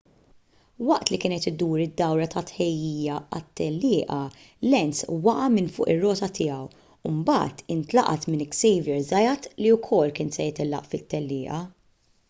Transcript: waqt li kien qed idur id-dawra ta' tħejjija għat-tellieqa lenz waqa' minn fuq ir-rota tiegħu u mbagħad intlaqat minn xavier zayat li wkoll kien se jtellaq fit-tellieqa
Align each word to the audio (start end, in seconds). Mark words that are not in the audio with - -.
waqt 0.87 1.09
li 1.11 1.17
kien 1.23 1.33
qed 1.33 1.43
idur 1.49 1.81
id-dawra 1.83 2.25
ta' 2.35 2.41
tħejjija 2.51 3.17
għat-tellieqa 3.39 4.17
lenz 4.71 5.03
waqa' 5.27 5.51
minn 5.57 5.69
fuq 5.75 5.91
ir-rota 5.95 6.31
tiegħu 6.39 7.11
u 7.11 7.13
mbagħad 7.19 7.63
intlaqat 7.77 8.27
minn 8.31 8.49
xavier 8.61 9.07
zayat 9.11 9.49
li 9.61 9.75
wkoll 9.77 10.17
kien 10.21 10.35
se 10.39 10.49
jtellaq 10.51 10.91
fit-tellieqa 10.95 11.63